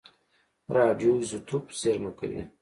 راډیو 0.75 1.11
ایزوتوپ 1.19 1.65
زېرمه 1.79 2.11
کوي. 2.19 2.41